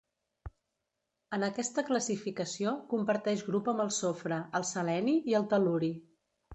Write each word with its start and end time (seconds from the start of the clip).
En 1.37 1.45
aquesta 1.47 1.83
classificació 1.91 2.73
comparteix 2.95 3.47
grup 3.53 3.73
amb 3.77 3.87
el 3.87 3.95
sofre, 4.01 4.43
el 4.61 4.69
seleni 4.75 5.19
i 5.33 5.41
el 5.43 5.51
tel·luri. 5.57 5.97